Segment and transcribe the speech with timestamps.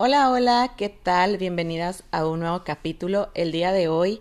[0.00, 1.38] Hola, hola, ¿qué tal?
[1.38, 3.30] Bienvenidas a un nuevo capítulo.
[3.34, 4.20] El día de hoy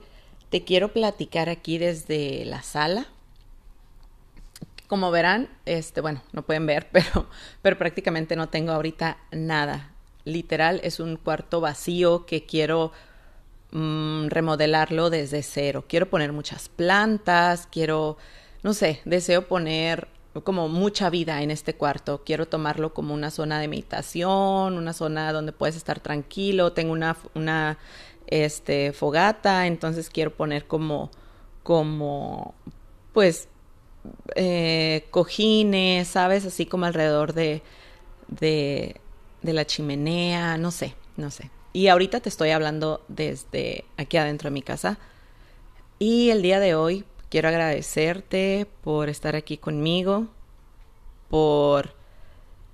[0.49, 3.05] te quiero platicar aquí desde la sala.
[4.87, 7.29] Como verán, este, bueno, no pueden ver, pero,
[7.61, 9.91] pero prácticamente no tengo ahorita nada.
[10.25, 12.91] Literal, es un cuarto vacío que quiero
[13.69, 15.85] mm, remodelarlo desde cero.
[15.87, 18.17] Quiero poner muchas plantas, quiero,
[18.63, 20.07] no sé, deseo poner
[20.43, 22.23] como mucha vida en este cuarto.
[22.25, 26.73] Quiero tomarlo como una zona de meditación, una zona donde puedes estar tranquilo.
[26.73, 27.77] Tengo una, una
[28.27, 31.11] este, fogata, entonces quiero poner como,
[31.63, 32.55] como,
[33.13, 33.49] pues,
[34.35, 36.45] eh, cojines, ¿sabes?
[36.45, 37.61] Así como alrededor de,
[38.27, 38.99] de,
[39.41, 41.49] de la chimenea, no sé, no sé.
[41.73, 44.97] Y ahorita te estoy hablando desde aquí adentro de mi casa.
[45.99, 50.27] Y el día de hoy quiero agradecerte por estar aquí conmigo,
[51.29, 51.93] por,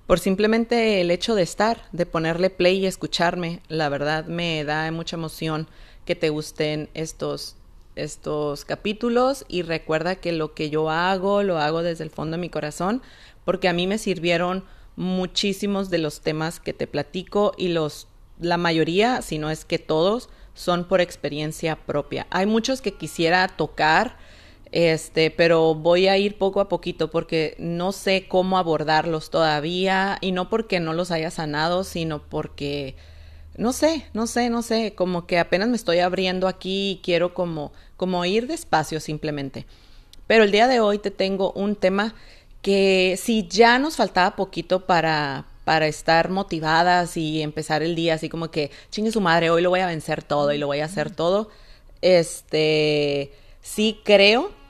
[0.06, 3.60] por simplemente el hecho de estar, de ponerle play y escucharme.
[3.68, 5.68] La verdad me da mucha emoción
[6.04, 7.56] que te gusten estos,
[7.96, 12.40] estos capítulos y recuerda que lo que yo hago lo hago desde el fondo de
[12.40, 13.02] mi corazón
[13.44, 14.64] porque a mí me sirvieron
[14.96, 18.08] muchísimos de los temas que te platico y los
[18.40, 22.26] la mayoría, si no es que todos, son por experiencia propia.
[22.30, 24.16] Hay muchos que quisiera tocar
[24.74, 30.32] este, pero voy a ir poco a poquito porque no sé cómo abordarlos todavía y
[30.32, 32.96] no porque no los haya sanado, sino porque
[33.56, 37.34] no sé, no sé, no sé, como que apenas me estoy abriendo aquí y quiero
[37.34, 39.64] como como ir despacio simplemente.
[40.26, 42.16] Pero el día de hoy te tengo un tema
[42.60, 48.28] que si ya nos faltaba poquito para para estar motivadas y empezar el día así
[48.28, 50.86] como que chingue su madre, hoy lo voy a vencer todo y lo voy a
[50.86, 51.48] hacer todo.
[52.02, 54.63] Este, sí creo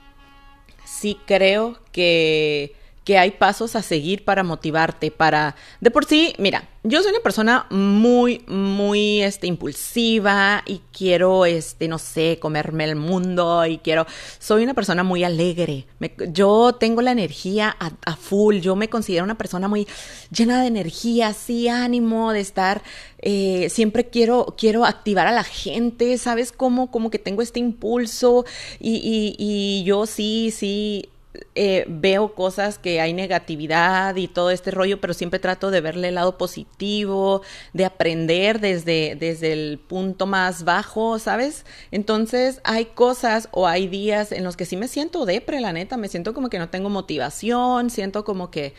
[1.05, 2.73] sí creo que,
[3.05, 5.55] que hay pasos a seguir para motivarte, para...
[5.79, 11.87] De por sí, mira, yo soy una persona muy, muy, este, impulsiva y quiero, este,
[11.87, 14.07] no sé, comerme el mundo y quiero...
[14.39, 15.85] Soy una persona muy alegre.
[16.29, 18.55] yo tengo la energía a, full.
[18.57, 19.87] Yo me considero una persona muy
[20.31, 22.81] llena de energía, sí, ánimo, de estar...
[23.19, 26.51] Eh, siempre quiero, quiero activar a la gente, ¿sabes?
[26.51, 28.45] Como, como que tengo este impulso
[28.79, 31.09] y, y, y yo sí, sí
[31.55, 36.09] eh, veo cosas que hay negatividad y todo este rollo, pero siempre trato de verle
[36.09, 37.41] el lado positivo,
[37.73, 41.65] de aprender desde, desde el punto más bajo, ¿sabes?
[41.91, 45.97] Entonces hay cosas o hay días en los que sí me siento depre, la neta,
[45.97, 48.73] me siento como que no tengo motivación, siento como que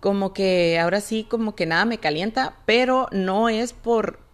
[0.00, 4.25] como que ahora sí como que nada me calienta, pero no es por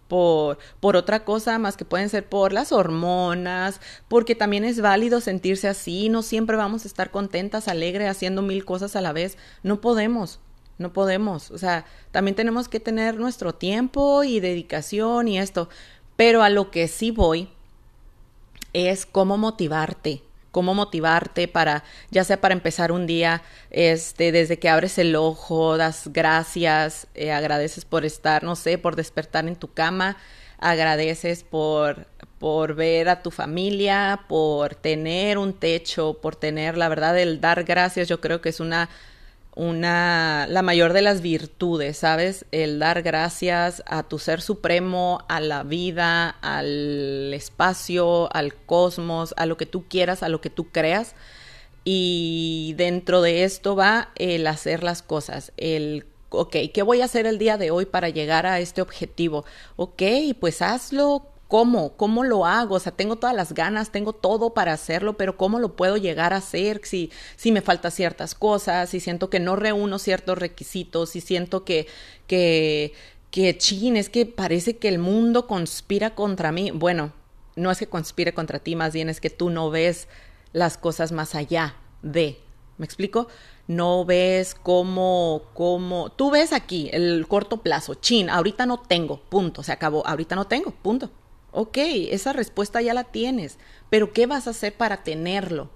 [0.79, 5.67] por, otra cosa más que pueden ser por las hormonas, porque también es válido sentirse
[5.67, 9.81] así, no siempre vamos a estar contentas, alegres, haciendo mil cosas a la vez, no
[9.81, 10.39] podemos,
[10.77, 15.67] no podemos, o sea, también tenemos que tener nuestro tiempo y dedicación y esto,
[16.15, 17.49] pero a lo que sí voy
[18.73, 20.21] es cómo motivarte,
[20.53, 23.41] cómo motivarte para, ya sea para empezar un día,
[23.71, 28.95] este, desde que abres el ojo, das gracias, eh, agradeces por estar, no sé, por
[28.95, 30.15] despertar en tu cama,
[30.59, 32.05] agradeces por,
[32.37, 37.63] por ver a tu familia, por tener un techo, por tener, la verdad, el dar
[37.63, 38.89] gracias, yo creo que es una
[39.55, 42.45] una, la mayor de las virtudes, ¿sabes?
[42.51, 49.45] El dar gracias a tu ser supremo, a la vida, al espacio, al cosmos, a
[49.45, 51.15] lo que tú quieras, a lo que tú creas.
[51.83, 57.25] Y dentro de esto va el hacer las cosas, el ok, ¿qué voy a hacer
[57.27, 59.45] el día de hoy para llegar a este objetivo?
[59.75, 60.01] Ok,
[60.39, 61.95] pues hazlo ¿Cómo?
[61.97, 62.73] ¿Cómo lo hago?
[62.73, 66.33] O sea, tengo todas las ganas, tengo todo para hacerlo, pero ¿cómo lo puedo llegar
[66.33, 71.11] a hacer si, si me faltan ciertas cosas, si siento que no reúno ciertos requisitos,
[71.11, 71.85] si siento que,
[72.25, 72.93] que,
[73.29, 76.71] que, chin, es que parece que el mundo conspira contra mí?
[76.71, 77.13] Bueno,
[77.55, 80.07] no es que conspire contra ti, más bien es que tú no ves
[80.53, 82.39] las cosas más allá de,
[82.79, 83.27] ¿me explico?
[83.67, 89.61] No ves cómo, cómo, tú ves aquí el corto plazo, chin, ahorita no tengo, punto,
[89.61, 91.11] se acabó, ahorita no tengo, punto.
[91.55, 93.59] Ok, esa respuesta ya la tienes,
[93.91, 95.69] pero ¿qué vas a hacer para tenerlo?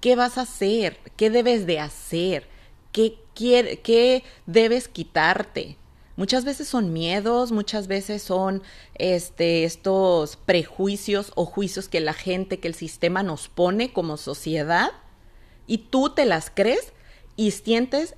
[0.00, 0.98] ¿Qué vas a hacer?
[1.16, 2.48] ¿Qué debes de hacer?
[2.90, 5.78] ¿Qué, qué debes quitarte?
[6.16, 8.62] Muchas veces son miedos, muchas veces son
[8.96, 14.90] este, estos prejuicios o juicios que la gente, que el sistema nos pone como sociedad
[15.68, 16.92] y tú te las crees
[17.36, 18.16] y sientes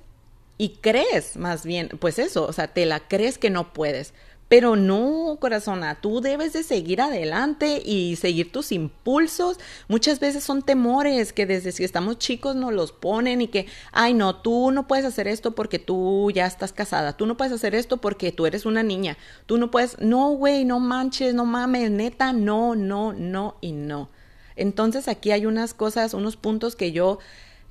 [0.57, 4.13] y crees más bien, pues eso, o sea, te la crees que no puedes,
[4.49, 9.59] Pero no, corazona, tú debes de seguir adelante y seguir tus impulsos.
[9.87, 14.13] Muchas veces son temores que desde si estamos chicos nos los ponen y que, ay
[14.13, 17.73] no, tú no puedes hacer esto porque tú ya estás casada, tú no puedes hacer
[17.73, 21.89] esto porque tú eres una niña, tú no puedes, no, güey, no manches, no mames,
[21.89, 24.09] neta, no, no, no y no.
[24.55, 27.17] Entonces aquí hay unas cosas, unos puntos que yo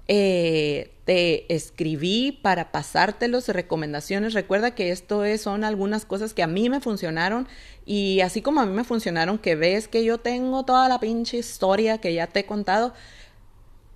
[0.09, 4.35] eh, te escribí para pasártelos recomendaciones.
[4.35, 7.49] Recuerda que esto es, son algunas cosas que a mí me funcionaron
[7.87, 11.39] y así como a mí me funcionaron, que ves que yo tengo toda la pinche
[11.39, 12.95] historia que ya te he contado,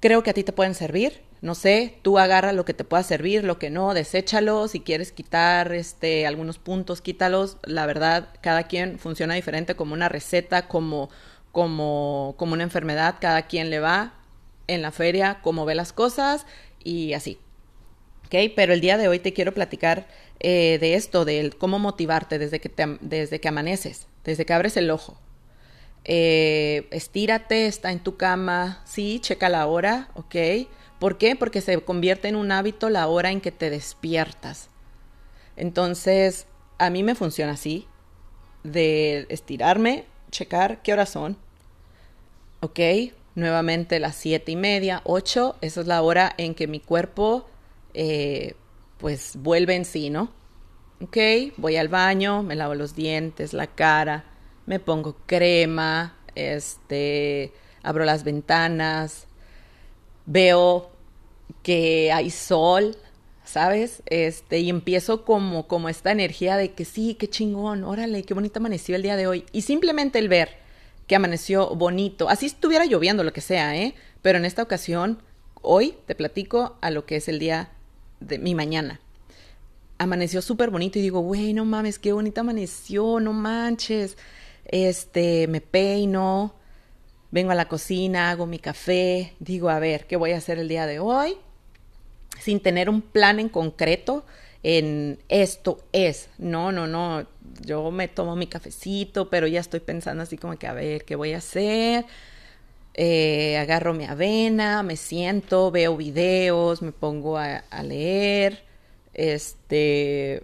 [0.00, 1.24] creo que a ti te pueden servir.
[1.42, 4.68] No sé, tú agarra lo que te pueda servir, lo que no, deséchalo.
[4.68, 7.58] Si quieres quitar este, algunos puntos, quítalos.
[7.62, 11.10] La verdad, cada quien funciona diferente como una receta, como,
[11.52, 14.14] como, como una enfermedad, cada quien le va
[14.66, 16.46] en la feria, cómo ve las cosas
[16.82, 17.38] y así.
[18.26, 18.34] ¿Ok?
[18.54, 20.06] Pero el día de hoy te quiero platicar
[20.40, 22.70] eh, de esto, de cómo motivarte desde que,
[23.00, 25.18] desde que amaneces, desde que abres el ojo.
[26.04, 30.36] Eh, estírate, está en tu cama, sí, checa la hora, ¿ok?
[31.00, 31.36] ¿Por qué?
[31.36, 34.70] Porque se convierte en un hábito la hora en que te despiertas.
[35.56, 36.46] Entonces,
[36.78, 37.86] a mí me funciona así,
[38.62, 41.36] de estirarme, checar qué horas son,
[42.60, 42.80] ¿ok?
[43.36, 47.46] Nuevamente las siete y media, ocho, esa es la hora en que mi cuerpo
[47.94, 48.54] eh,
[48.98, 50.32] pues vuelve en sí, ¿no?
[51.00, 51.18] Ok,
[51.58, 54.24] voy al baño, me lavo los dientes, la cara,
[54.64, 57.52] me pongo crema, este,
[57.82, 59.26] abro las ventanas,
[60.24, 60.90] veo
[61.62, 62.96] que hay sol,
[63.44, 64.02] ¿sabes?
[64.06, 68.60] Este, y empiezo como, como esta energía de que sí, qué chingón, órale, qué bonito
[68.60, 69.44] amaneció el día de hoy.
[69.52, 70.65] Y simplemente el ver
[71.06, 72.28] que amaneció bonito.
[72.28, 73.94] Así estuviera lloviendo, lo que sea, ¿eh?
[74.22, 75.22] Pero en esta ocasión,
[75.62, 77.70] hoy te platico a lo que es el día
[78.20, 79.00] de mi mañana.
[79.98, 84.16] Amaneció súper bonito y digo, güey, no mames, qué bonito amaneció, no manches.
[84.66, 86.54] Este, me peino,
[87.30, 90.68] vengo a la cocina, hago mi café, digo, a ver, ¿qué voy a hacer el
[90.68, 91.36] día de hoy?
[92.40, 94.26] Sin tener un plan en concreto,
[94.62, 96.28] en esto es.
[96.38, 97.26] No, no, no.
[97.64, 101.16] Yo me tomo mi cafecito, pero ya estoy pensando así como que a ver qué
[101.16, 102.04] voy a hacer.
[102.94, 108.64] Eh, agarro mi avena, me siento, veo videos, me pongo a, a leer.
[109.14, 110.42] Este,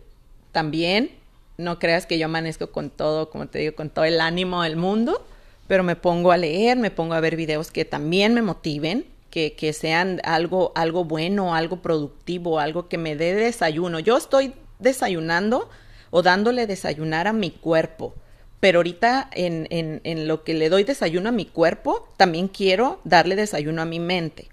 [0.52, 1.10] también,
[1.58, 4.76] no creas que yo amanezco con todo, como te digo, con todo el ánimo del
[4.76, 5.26] mundo,
[5.66, 9.72] pero me pongo a leer, me pongo a ver videos que también me motiven que,
[9.72, 13.98] sean algo, algo bueno, algo productivo, algo que me dé desayuno.
[13.98, 15.70] Yo estoy desayunando
[16.10, 18.14] o dándole desayunar a mi cuerpo.
[18.60, 23.00] Pero ahorita en, en, en, lo que le doy desayuno a mi cuerpo, también quiero
[23.04, 24.48] darle desayuno a mi mente.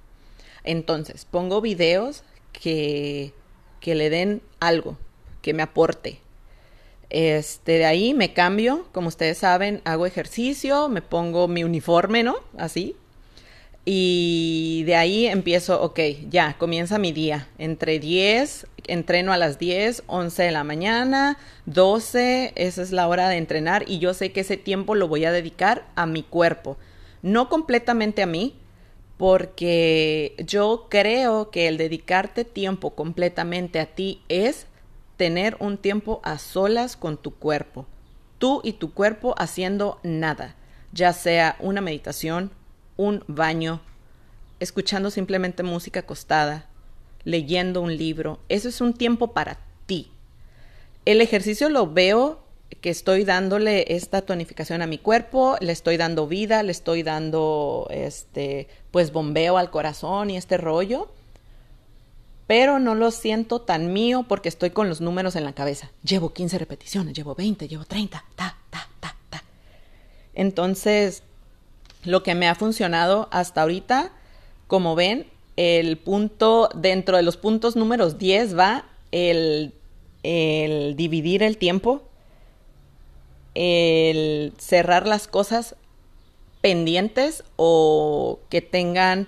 [0.63, 2.23] Entonces, pongo videos
[2.53, 3.33] que,
[3.81, 4.97] que le den algo,
[5.41, 6.21] que me aporte.
[7.09, 12.37] Este, de ahí me cambio, como ustedes saben, hago ejercicio, me pongo mi uniforme, ¿no?
[12.57, 12.95] Así,
[13.91, 15.99] y de ahí empiezo, ok,
[16.29, 17.47] ya, comienza mi día.
[17.57, 23.29] Entre 10, entreno a las 10, 11 de la mañana, 12, esa es la hora
[23.29, 26.77] de entrenar y yo sé que ese tiempo lo voy a dedicar a mi cuerpo.
[27.23, 28.53] No completamente a mí,
[29.17, 34.67] porque yo creo que el dedicarte tiempo completamente a ti es
[35.17, 37.87] tener un tiempo a solas con tu cuerpo.
[38.37, 40.55] Tú y tu cuerpo haciendo nada,
[40.93, 42.51] ya sea una meditación,
[42.99, 43.79] un baño,
[44.59, 46.67] escuchando simplemente música acostada,
[47.23, 48.41] leyendo un libro.
[48.49, 50.11] Eso es un tiempo para ti.
[51.05, 52.43] El ejercicio lo veo
[52.81, 57.87] que estoy dándole esta tonificación a mi cuerpo, le estoy dando vida, le estoy dando
[57.89, 61.09] este pues bombeo al corazón y este rollo.
[62.47, 65.89] Pero no lo siento tan mío porque estoy con los números en la cabeza.
[66.03, 69.43] Llevo 15 repeticiones, llevo 20, llevo 30, ta, ta, ta, ta.
[70.33, 71.23] Entonces,
[72.03, 74.11] lo que me ha funcionado hasta ahorita,
[74.67, 75.27] como ven,
[75.57, 79.73] el punto, dentro de los puntos números 10 va el,
[80.23, 82.03] dividir el tiempo,
[83.55, 85.75] el cerrar las cosas
[86.61, 89.27] pendientes o que tengan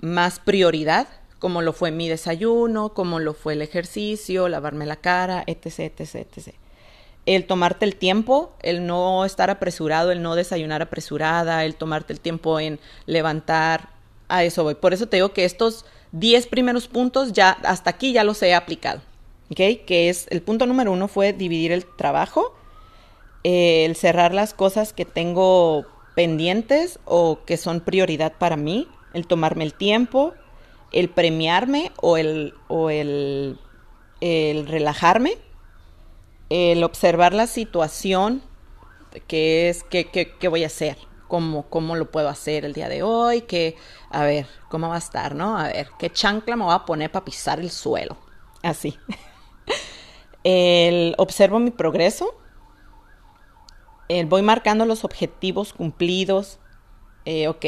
[0.00, 1.08] más prioridad,
[1.38, 6.14] como lo fue mi desayuno, como lo fue el ejercicio, lavarme la cara, etc, etc,
[6.36, 6.59] etc
[7.36, 12.18] el tomarte el tiempo, el no estar apresurado, el no desayunar apresurada, el tomarte el
[12.18, 13.90] tiempo en levantar,
[14.28, 14.74] a eso voy.
[14.74, 18.52] Por eso te digo que estos 10 primeros puntos ya hasta aquí ya los he
[18.52, 19.00] aplicado,
[19.48, 19.60] ¿ok?
[19.86, 22.52] Que es el punto número uno fue dividir el trabajo,
[23.44, 29.62] el cerrar las cosas que tengo pendientes o que son prioridad para mí, el tomarme
[29.62, 30.34] el tiempo,
[30.90, 33.56] el premiarme o el, o el,
[34.20, 35.38] el relajarme
[36.50, 38.42] el observar la situación,
[39.28, 43.42] que es, qué, voy a hacer, cómo, cómo lo puedo hacer el día de hoy,
[43.42, 43.76] que,
[44.10, 45.56] a ver, cómo va a estar, ¿no?
[45.56, 48.16] A ver, qué chancla me voy a poner para pisar el suelo.
[48.62, 48.98] Así.
[50.44, 52.34] el, observo mi progreso,
[54.08, 56.58] el, voy marcando los objetivos cumplidos,
[57.24, 57.64] eh, ok,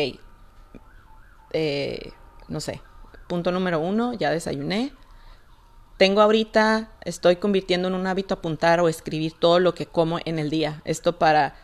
[1.52, 2.12] eh,
[2.48, 2.82] no sé,
[3.28, 4.92] punto número uno, ya desayuné,
[6.02, 10.40] tengo ahorita, estoy convirtiendo en un hábito apuntar o escribir todo lo que como en
[10.40, 10.82] el día.
[10.84, 11.54] Esto para,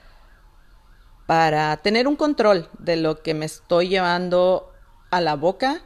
[1.26, 4.72] para tener un control de lo que me estoy llevando
[5.10, 5.80] a la boca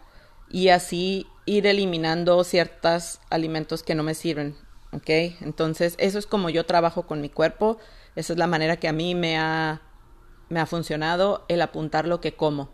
[0.50, 4.54] y así ir eliminando ciertos alimentos que no me sirven.
[4.92, 5.08] ¿Ok?
[5.40, 7.78] Entonces, eso es como yo trabajo con mi cuerpo.
[8.16, 9.80] Esa es la manera que a mí me ha,
[10.50, 12.68] me ha funcionado el apuntar lo que como.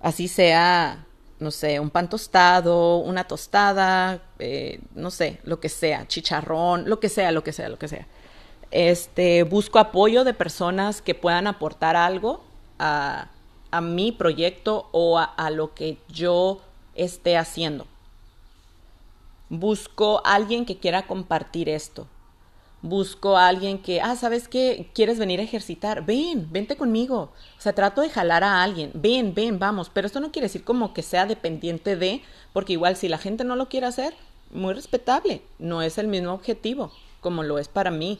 [0.00, 1.05] Así sea
[1.38, 7.00] no sé, un pan tostado, una tostada, eh, no sé, lo que sea, chicharrón, lo
[7.00, 8.06] que sea, lo que sea, lo que sea.
[8.70, 12.42] Este, busco apoyo de personas que puedan aportar algo
[12.78, 13.28] a,
[13.70, 16.60] a mi proyecto o a, a lo que yo
[16.94, 17.86] esté haciendo.
[19.48, 22.08] Busco alguien que quiera compartir esto
[22.82, 24.90] busco a alguien que, ah, ¿sabes qué?
[24.94, 26.04] ¿Quieres venir a ejercitar?
[26.04, 27.32] Ven, vente conmigo.
[27.58, 28.90] O sea, trato de jalar a alguien.
[28.94, 29.90] Ven, ven, vamos.
[29.92, 33.44] Pero esto no quiere decir como que sea dependiente de, porque igual si la gente
[33.44, 34.14] no lo quiere hacer,
[34.50, 35.42] muy respetable.
[35.58, 38.18] No es el mismo objetivo como lo es para mí.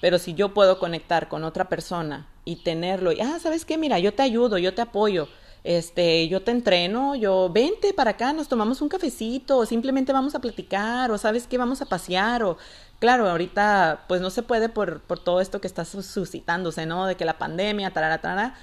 [0.00, 3.78] Pero si yo puedo conectar con otra persona y tenerlo, y, ah, ¿sabes qué?
[3.78, 5.28] Mira, yo te ayudo, yo te apoyo
[5.64, 10.34] este, yo te entreno, yo, vente para acá, nos tomamos un cafecito, o simplemente vamos
[10.34, 12.56] a platicar, o sabes qué, vamos a pasear, o
[12.98, 17.06] claro, ahorita pues no se puede por, por todo esto que está suscitándose, ¿no?
[17.06, 18.54] De que la pandemia, tarara, tarara.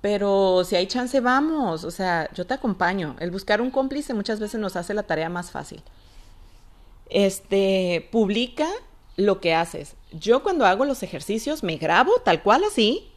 [0.00, 1.84] Pero si hay chance, vamos.
[1.84, 3.16] O sea, yo te acompaño.
[3.18, 5.82] El buscar un cómplice muchas veces nos hace la tarea más fácil.
[7.10, 8.68] Este, publica
[9.16, 9.96] lo que haces.
[10.12, 13.10] Yo cuando hago los ejercicios me grabo tal cual así.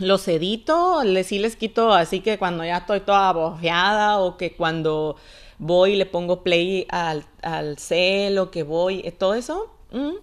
[0.00, 4.56] Los edito, les, sí les quito así que cuando ya estoy toda bofeada o que
[4.56, 5.14] cuando
[5.58, 10.14] voy y le pongo play al, al cel o que voy, eh, todo eso Mm,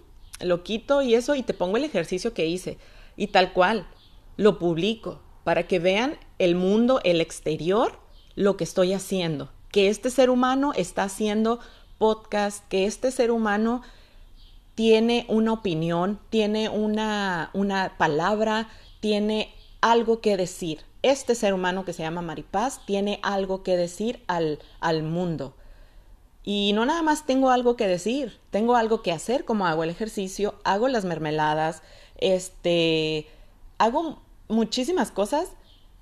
[0.41, 2.77] lo quito y eso y te pongo el ejercicio que hice.
[3.15, 3.87] Y tal cual,
[4.37, 7.99] lo publico para que vean el mundo, el exterior,
[8.35, 9.49] lo que estoy haciendo.
[9.71, 11.59] Que este ser humano está haciendo
[11.97, 13.81] podcast, que este ser humano
[14.75, 18.69] tiene una opinión, tiene una, una palabra,
[18.99, 20.81] tiene algo que decir.
[21.03, 25.53] Este ser humano que se llama Maripaz tiene algo que decir al, al mundo.
[26.49, 29.89] Y no nada más tengo algo que decir, tengo algo que hacer, como hago el
[29.89, 31.83] ejercicio, hago las mermeladas,
[32.19, 33.27] este,
[33.77, 35.49] hago muchísimas cosas.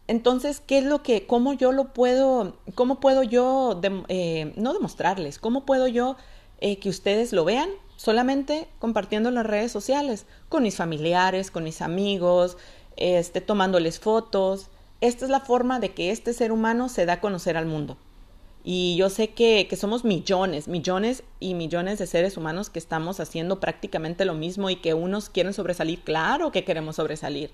[0.08, 5.39] Entonces, ¿qué es lo que, cómo yo lo puedo, cómo puedo yo, eh, no demostrarles,
[5.39, 6.15] cómo puedo yo
[6.60, 7.70] eh, que ustedes lo vean?
[7.96, 12.58] Solamente compartiendo en las redes sociales, con mis familiares, con mis amigos,
[12.97, 14.69] este, tomándoles fotos.
[15.01, 17.97] Esta es la forma de que este ser humano se da a conocer al mundo.
[18.63, 23.19] Y yo sé que, que, somos millones, millones y millones de seres humanos que estamos
[23.19, 27.51] haciendo prácticamente lo mismo y que unos quieren sobresalir, claro que queremos sobresalir,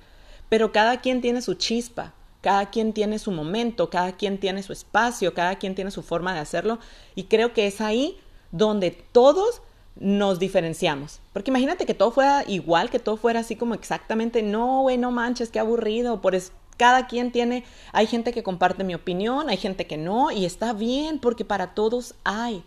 [0.48, 4.72] pero cada quien tiene su chispa, cada quien tiene su momento, cada quien tiene su
[4.72, 6.80] espacio, cada quien tiene su forma de hacerlo
[7.14, 8.18] y creo que es ahí
[8.52, 9.62] donde todos
[9.96, 11.20] nos diferenciamos.
[11.34, 15.12] Porque imagínate que todo fuera igual, que todo fuera así como exactamente, no, güey, no
[15.12, 16.36] manches, qué aburrido, por,
[16.78, 20.74] cada quien tiene, hay gente que comparte mi opinión, hay gente que no, y está
[20.74, 22.64] bien porque para todos hay.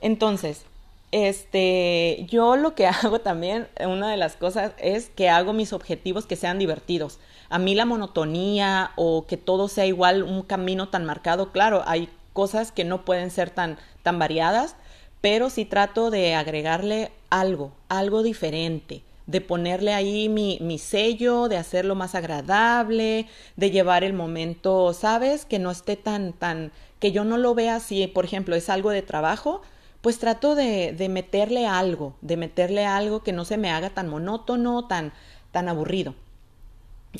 [0.00, 0.64] Entonces,
[1.12, 6.26] este, yo lo que hago también, una de las cosas es que hago mis objetivos
[6.26, 7.20] que sean divertidos.
[7.48, 12.08] A mí la monotonía o que todo sea igual, un camino tan marcado, claro, hay
[12.32, 14.76] cosas que no pueden ser tan, tan variadas,
[15.20, 21.56] pero sí trato de agregarle algo, algo diferente de ponerle ahí mi, mi, sello, de
[21.56, 25.44] hacerlo más agradable, de llevar el momento, ¿sabes?
[25.44, 28.90] Que no esté tan, tan, que yo no lo vea así, por ejemplo, es algo
[28.90, 29.62] de trabajo,
[30.00, 34.08] pues trato de, de meterle algo, de meterle algo que no se me haga tan
[34.08, 35.12] monótono, tan,
[35.52, 36.14] tan aburrido.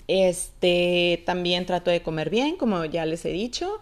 [0.09, 3.81] Este, también trato de comer bien, como ya les he dicho.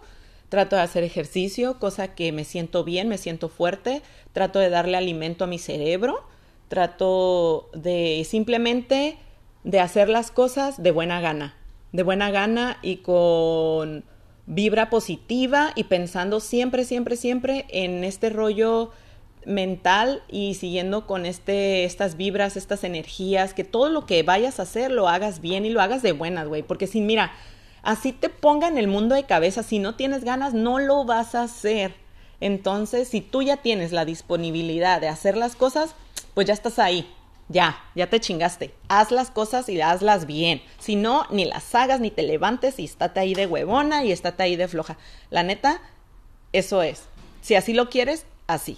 [0.49, 4.01] Trato de hacer ejercicio, cosa que me siento bien, me siento fuerte.
[4.33, 6.25] Trato de darle alimento a mi cerebro
[6.69, 9.17] trato de simplemente
[9.65, 11.55] de hacer las cosas de buena gana,
[11.91, 14.05] de buena gana y con
[14.45, 18.91] vibra positiva y pensando siempre, siempre, siempre en este rollo
[19.45, 24.63] mental y siguiendo con este, estas vibras, estas energías, que todo lo que vayas a
[24.63, 27.31] hacer lo hagas bien y lo hagas de buenas, güey, porque si mira,
[27.83, 31.35] así te ponga en el mundo de cabeza, si no tienes ganas, no lo vas
[31.35, 31.93] a hacer.
[32.41, 35.93] Entonces, si tú ya tienes la disponibilidad de hacer las cosas,
[36.33, 37.07] pues ya estás ahí.
[37.49, 38.73] Ya, ya te chingaste.
[38.87, 40.61] Haz las cosas y hazlas bien.
[40.77, 44.43] Si no, ni las hagas, ni te levantes y estate ahí de huevona y estate
[44.43, 44.97] ahí de floja.
[45.31, 45.81] La neta,
[46.53, 47.03] eso es.
[47.41, 48.77] Si así lo quieres, así.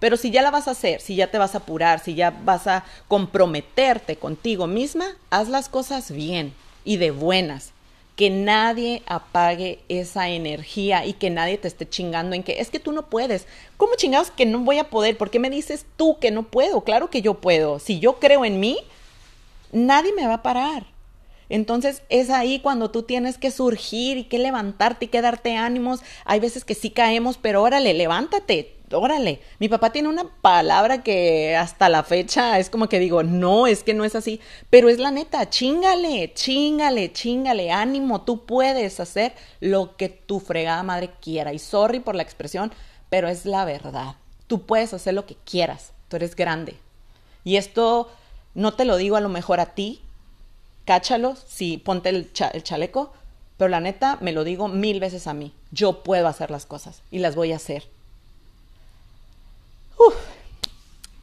[0.00, 2.30] Pero si ya la vas a hacer, si ya te vas a apurar, si ya
[2.30, 6.52] vas a comprometerte contigo misma, haz las cosas bien
[6.84, 7.72] y de buenas
[8.20, 12.78] que nadie apague esa energía y que nadie te esté chingando en que es que
[12.78, 13.46] tú no puedes.
[13.78, 15.16] ¿Cómo chingados que no voy a poder?
[15.16, 16.82] ¿Por qué me dices tú que no puedo?
[16.82, 17.78] Claro que yo puedo.
[17.78, 18.76] Si yo creo en mí,
[19.72, 20.84] nadie me va a parar.
[21.48, 26.00] Entonces es ahí cuando tú tienes que surgir y que levantarte y que darte ánimos.
[26.26, 31.56] Hay veces que sí caemos, pero órale, levántate, órale, mi papá tiene una palabra que
[31.56, 34.98] hasta la fecha es como que digo, no, es que no es así, pero es
[34.98, 41.52] la neta, chingale, chingale, chingale, ánimo, tú puedes hacer lo que tu fregada madre quiera.
[41.52, 42.72] Y sorry por la expresión,
[43.08, 44.16] pero es la verdad.
[44.46, 46.76] Tú puedes hacer lo que quieras, tú eres grande.
[47.44, 48.10] Y esto
[48.54, 50.02] no te lo digo a lo mejor a ti,
[50.84, 53.12] cáchalo, sí, ponte el, el chaleco,
[53.56, 55.54] pero la neta me lo digo mil veces a mí.
[55.70, 57.84] Yo puedo hacer las cosas y las voy a hacer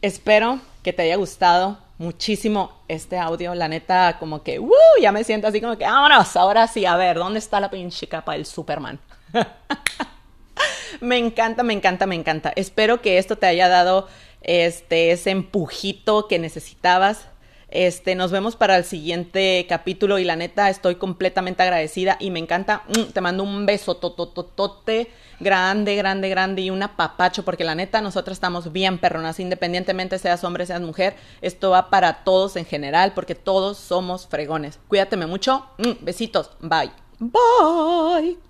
[0.02, 3.56] espero que te haya gustado muchísimo este audio.
[3.56, 6.96] La neta, como que, uh, ya me siento así como que, vámonos, ahora sí, a
[6.96, 9.00] ver, ¿dónde está la pinche capa del Superman?
[11.02, 12.54] me encanta, me encanta, me encanta.
[12.56, 14.08] Espero que esto te haya dado
[14.42, 17.26] este, ese empujito que necesitabas.
[17.70, 22.40] Este, nos vemos para el siguiente capítulo y la neta estoy completamente agradecida y me
[22.40, 22.84] encanta.
[22.88, 28.02] Mm, te mando un beso totototote grande, grande, grande y un apapacho porque la neta
[28.02, 31.16] nosotras estamos bien perronas, independientemente seas hombre, seas mujer.
[31.42, 34.80] Esto va para todos en general porque todos somos fregones.
[34.88, 35.66] Cuídateme mucho.
[35.78, 36.52] Mm, besitos.
[36.62, 36.92] Bye.
[37.20, 38.47] Bye.